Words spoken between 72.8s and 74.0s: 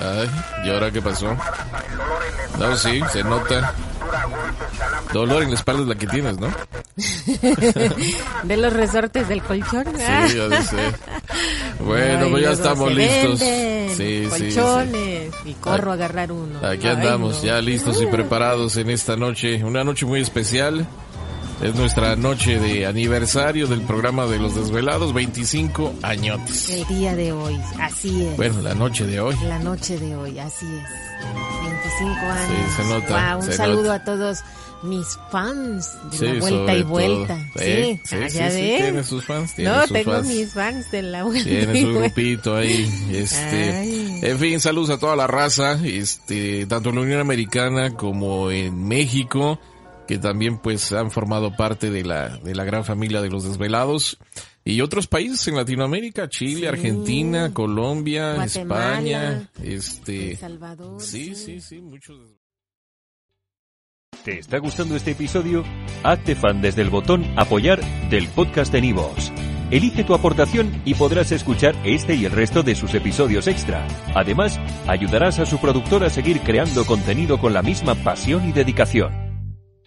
episodios extra.